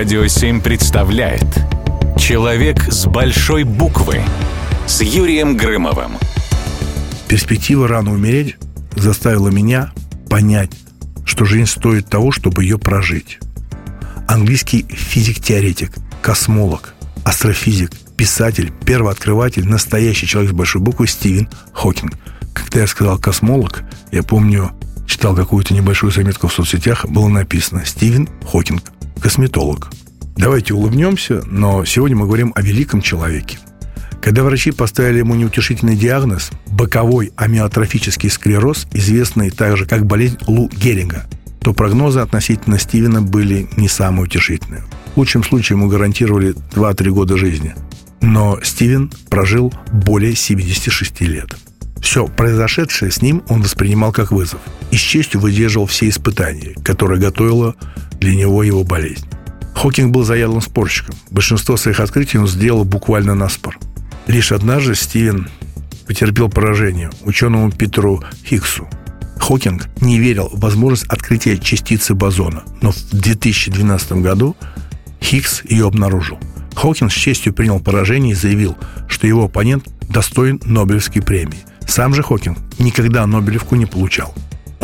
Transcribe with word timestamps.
Радио 0.00 0.26
7 0.26 0.62
представляет 0.62 1.44
Человек 2.18 2.90
с 2.90 3.04
большой 3.04 3.64
буквы 3.64 4.22
с 4.86 5.02
Юрием 5.02 5.58
Грымовым. 5.58 6.12
Перспектива 7.28 7.86
рано 7.86 8.10
умереть 8.10 8.56
заставила 8.96 9.48
меня 9.48 9.92
понять, 10.30 10.70
что 11.26 11.44
жизнь 11.44 11.66
стоит 11.66 12.08
того, 12.08 12.32
чтобы 12.32 12.64
ее 12.64 12.78
прожить. 12.78 13.40
Английский 14.26 14.86
физик-теоретик, 14.88 15.92
космолог, 16.22 16.94
астрофизик, 17.22 17.90
писатель, 18.16 18.72
первооткрыватель, 18.86 19.68
настоящий 19.68 20.26
человек 20.26 20.52
с 20.52 20.54
большой 20.54 20.80
буквы 20.80 21.08
Стивен 21.08 21.50
Хокинг. 21.74 22.14
Когда 22.54 22.80
я 22.80 22.86
сказал 22.86 23.18
«космолог», 23.18 23.82
я 24.12 24.22
помню, 24.22 24.70
читал 25.06 25.36
какую-то 25.36 25.74
небольшую 25.74 26.10
заметку 26.10 26.48
в 26.48 26.54
соцсетях, 26.54 27.04
было 27.04 27.28
написано 27.28 27.84
«Стивен 27.84 28.30
Хокинг, 28.50 28.82
косметолог». 29.20 29.90
Давайте 30.36 30.72
улыбнемся, 30.72 31.42
но 31.46 31.84
сегодня 31.84 32.16
мы 32.16 32.24
говорим 32.24 32.52
о 32.54 32.62
великом 32.62 33.02
человеке. 33.02 33.58
Когда 34.22 34.42
врачи 34.42 34.70
поставили 34.70 35.18
ему 35.18 35.34
неутешительный 35.34 35.96
диагноз– 35.96 36.50
боковой 36.66 37.32
амиотрофический 37.36 38.30
склероз, 38.30 38.86
известный 38.92 39.50
также 39.50 39.86
как 39.86 40.06
болезнь 40.06 40.38
Лу 40.46 40.68
Геринга, 40.68 41.26
то 41.60 41.72
прогнозы 41.74 42.20
относительно 42.20 42.78
Стивена 42.78 43.20
были 43.20 43.68
не 43.76 43.88
самые 43.88 44.24
утешительные. 44.24 44.84
В 45.14 45.18
лучшем 45.18 45.44
случае 45.44 45.76
ему 45.76 45.88
гарантировали 45.88 46.54
2-3 46.74 47.10
года 47.10 47.36
жизни. 47.36 47.74
Но 48.20 48.58
Стивен 48.62 49.10
прожил 49.28 49.72
более 49.92 50.34
76 50.34 51.20
лет. 51.22 51.56
Все 52.00 52.26
произошедшее 52.26 53.10
с 53.10 53.20
ним 53.20 53.42
он 53.48 53.62
воспринимал 53.62 54.12
как 54.12 54.32
вызов 54.32 54.60
и 54.90 54.96
с 54.96 55.00
честью 55.00 55.40
выдерживал 55.40 55.86
все 55.86 56.08
испытания, 56.08 56.74
которые 56.82 57.20
готовила 57.20 57.74
для 58.20 58.34
него 58.34 58.62
его 58.62 58.84
болезнь. 58.84 59.26
Хокинг 59.74 60.12
был 60.12 60.24
заядлым 60.24 60.60
спорщиком. 60.60 61.14
Большинство 61.30 61.76
своих 61.76 62.00
открытий 62.00 62.38
он 62.38 62.46
сделал 62.46 62.84
буквально 62.84 63.34
на 63.34 63.48
спор. 63.48 63.78
Лишь 64.26 64.52
однажды 64.52 64.94
Стивен 64.94 65.48
потерпел 66.06 66.48
поражение 66.48 67.10
ученому 67.22 67.70
Питеру 67.70 68.22
Хиггсу. 68.44 68.88
Хокинг 69.38 69.88
не 70.00 70.18
верил 70.18 70.50
в 70.52 70.60
возможность 70.60 71.06
открытия 71.08 71.56
частицы 71.56 72.14
бозона, 72.14 72.62
но 72.82 72.92
в 72.92 73.10
2012 73.12 74.12
году 74.12 74.54
Хиггс 75.22 75.62
ее 75.64 75.86
обнаружил. 75.86 76.38
Хокинг 76.74 77.10
с 77.10 77.14
честью 77.14 77.54
принял 77.54 77.80
поражение 77.80 78.32
и 78.32 78.36
заявил, 78.36 78.76
что 79.08 79.26
его 79.26 79.44
оппонент 79.44 79.88
достоин 80.08 80.60
Нобелевской 80.64 81.22
премии. 81.22 81.64
Сам 81.86 82.14
же 82.14 82.22
Хокинг 82.22 82.58
никогда 82.78 83.26
Нобелевку 83.26 83.76
не 83.76 83.86
получал. 83.86 84.34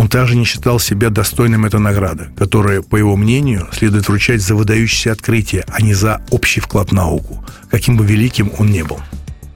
Он 0.07 0.11
также 0.11 0.37
не 0.37 0.45
считал 0.45 0.79
себя 0.79 1.11
достойным 1.11 1.65
этой 1.65 1.81
награды, 1.81 2.29
которая, 2.37 2.81
по 2.81 2.95
его 2.95 3.17
мнению, 3.17 3.67
следует 3.73 4.07
вручать 4.07 4.41
за 4.41 4.55
выдающиеся 4.55 5.11
открытия, 5.11 5.65
а 5.67 5.83
не 5.83 5.95
за 5.95 6.23
общий 6.31 6.61
вклад 6.61 6.91
в 6.91 6.93
науку, 6.93 7.45
каким 7.73 7.97
бы 7.97 8.07
великим 8.07 8.53
он 8.57 8.69
ни 8.69 8.83
был. 8.83 9.01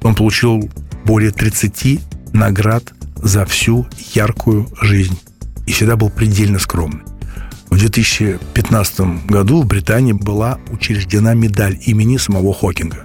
Он 0.02 0.16
получил 0.16 0.68
более 1.04 1.30
30 1.30 2.00
наград 2.32 2.82
за 3.14 3.46
всю 3.46 3.86
яркую 4.12 4.66
жизнь 4.82 5.20
и 5.68 5.72
всегда 5.72 5.94
был 5.94 6.10
предельно 6.10 6.58
скромный. 6.58 7.04
В 7.68 7.78
2015 7.78 9.26
году 9.26 9.62
в 9.62 9.66
Британии 9.66 10.14
была 10.14 10.58
учреждена 10.72 11.32
медаль 11.34 11.78
имени 11.86 12.16
самого 12.16 12.52
Хокинга. 12.52 13.04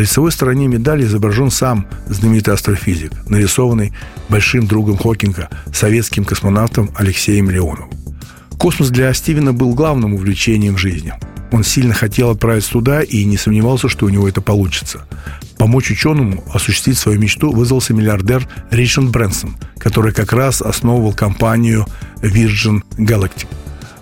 На 0.00 0.04
лицевой 0.04 0.32
стороне 0.32 0.66
медали 0.66 1.04
изображен 1.04 1.50
сам 1.50 1.86
знаменитый 2.06 2.54
астрофизик, 2.54 3.12
нарисованный 3.28 3.92
большим 4.30 4.66
другом 4.66 4.96
Хокинга, 4.96 5.50
советским 5.74 6.24
космонавтом 6.24 6.90
Алексеем 6.96 7.50
Леоновым. 7.50 7.90
Космос 8.58 8.88
для 8.88 9.12
Стивена 9.12 9.52
был 9.52 9.74
главным 9.74 10.14
увлечением 10.14 10.76
в 10.76 10.78
жизни. 10.78 11.12
Он 11.52 11.64
сильно 11.64 11.92
хотел 11.92 12.30
отправиться 12.30 12.70
туда 12.70 13.02
и 13.02 13.26
не 13.26 13.36
сомневался, 13.36 13.90
что 13.90 14.06
у 14.06 14.08
него 14.08 14.26
это 14.26 14.40
получится. 14.40 15.06
Помочь 15.58 15.90
ученому 15.90 16.44
осуществить 16.50 16.96
свою 16.96 17.20
мечту 17.20 17.52
вызвался 17.52 17.92
миллиардер 17.92 18.48
Ричард 18.70 19.10
Брэнсон, 19.10 19.56
который 19.76 20.14
как 20.14 20.32
раз 20.32 20.62
основывал 20.62 21.12
компанию 21.12 21.84
Virgin 22.22 22.80
Galactic, 22.96 23.48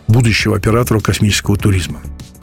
будущего 0.06 0.54
оператора 0.54 1.00
космического 1.00 1.56
туризма. 1.56 1.98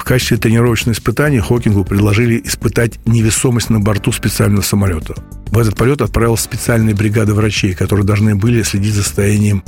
Качестве 0.06 0.38
тренировочного 0.38 0.94
испытания 0.94 1.42
Хокингу 1.42 1.84
предложили 1.84 2.40
испытать 2.46 3.00
невесомость 3.08 3.72
на 3.72 3.80
борту 3.80 4.12
специального 4.12 4.62
самолета. 4.62 5.16
В 5.48 5.58
этот 5.58 5.76
полет 5.76 6.00
отправилась 6.00 6.42
специальная 6.42 6.94
бригада 6.94 7.34
врачей, 7.34 7.74
которые 7.74 8.06
должны 8.06 8.36
были 8.36 8.62
следить 8.62 8.94
за 8.94 9.02
состоянием 9.02 9.64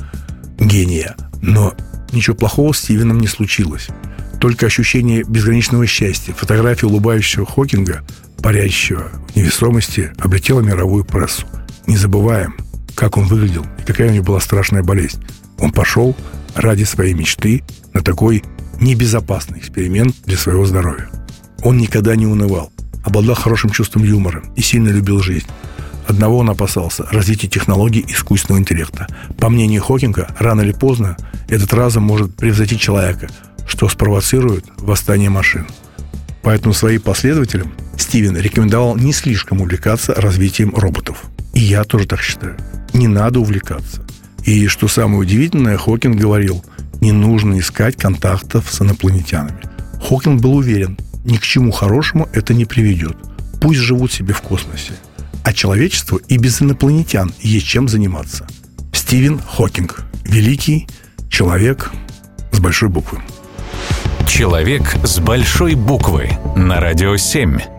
гения. 0.59 1.15
Но 1.41 1.73
ничего 2.11 2.35
плохого 2.35 2.71
с 2.71 2.77
Стивеном 2.77 3.19
не 3.19 3.25
случилось. 3.25 3.87
Только 4.39 4.67
ощущение 4.67 5.23
безграничного 5.23 5.87
счастья, 5.87 6.33
фотография 6.33 6.85
улыбающего 6.85 7.47
Хокинга, 7.47 8.03
парящего 8.43 9.09
в 9.33 9.35
невесомости, 9.35 10.11
облетела 10.19 10.61
мировую 10.61 11.03
прессу. 11.03 11.47
Не 11.87 11.97
забываем, 11.97 12.55
как 12.93 13.17
он 13.17 13.25
выглядел 13.25 13.65
и 13.79 13.81
какая 13.81 14.09
у 14.09 14.13
него 14.13 14.25
была 14.25 14.39
страшная 14.39 14.83
болезнь. 14.83 15.19
Он 15.57 15.71
пошел 15.71 16.15
ради 16.53 16.83
своей 16.83 17.15
мечты 17.15 17.63
на 17.93 18.03
такой 18.03 18.43
небезопасный 18.79 19.59
эксперимент 19.59 20.15
для 20.25 20.38
своего 20.38 20.65
здоровья. 20.65 21.09
Он 21.63 21.77
никогда 21.77 22.15
не 22.15 22.27
унывал, 22.27 22.71
обладал 23.03 23.35
хорошим 23.35 23.69
чувством 23.69 24.03
юмора 24.03 24.43
и 24.55 24.61
сильно 24.61 24.89
любил 24.89 25.19
жизнь. 25.19 25.47
Одного 26.07 26.38
он 26.38 26.49
опасался– 26.49 27.05
развития 27.11 27.47
технологий 27.47 28.05
искусственного 28.07 28.61
интеллекта. 28.61 29.07
По 29.39 29.49
мнению 29.49 29.83
Хокинга, 29.83 30.27
рано 30.39 30.61
или 30.61 30.71
поздно 30.71 31.17
этот 31.49 31.73
разум 31.73 32.03
может 32.03 32.35
превзойти 32.35 32.79
человека, 32.79 33.29
что 33.67 33.89
спровоцирует 33.89 34.65
восстание 34.77 35.29
машин. 35.29 35.67
Поэтому 36.44 36.73
своим 36.73 37.01
последователям 37.01 37.73
Стивен 37.97 38.38
рекомендовал 38.38 38.95
не 38.95 39.11
слишком 39.11 39.59
увлекаться 39.59 40.13
развитием 40.15 40.73
роботов. 40.73 41.25
И 41.53 41.59
я 41.59 41.83
тоже 41.83 42.07
так 42.07 42.21
считаю. 42.21 42.55
Не 42.94 43.07
надо 43.07 43.41
увлекаться. 43.41 44.05
И 44.45 44.67
что 44.67 44.88
самое 44.88 45.19
удивительное, 45.19 45.77
Хокинг 45.77 46.15
говорил– 46.15 46.63
не 47.01 47.11
нужно 47.11 47.59
искать 47.59 47.95
контактов 47.95 48.71
с 48.71 48.81
инопланетянами. 48.81 49.61
Хокинг 50.01 50.41
был 50.41 50.55
уверен, 50.55 50.97
ни 51.23 51.37
к 51.37 51.41
чему 51.41 51.71
хорошему 51.71 52.27
это 52.33 52.53
не 52.53 52.65
приведет. 52.65 53.17
Пусть 53.59 53.79
живут 53.79 54.11
себе 54.11 54.33
в 54.33 54.41
космосе. 54.41 54.93
А 55.43 55.53
человечеству 55.53 56.17
и 56.17 56.37
без 56.37 56.61
инопланетян 56.61 57.33
есть 57.39 57.65
чем 57.65 57.87
заниматься. 57.87 58.47
Стивен 58.93 59.39
Хокинг. 59.39 60.03
Великий 60.23 60.87
человек 61.29 61.91
с 62.51 62.59
большой 62.59 62.89
буквы. 62.89 63.19
Человек 64.27 64.97
с 65.03 65.19
большой 65.19 65.75
буквы 65.75 66.31
на 66.55 66.79
радио 66.79 67.15
7. 67.15 67.76